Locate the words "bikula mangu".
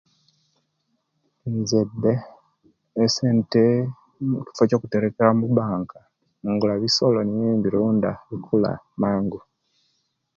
8.29-9.39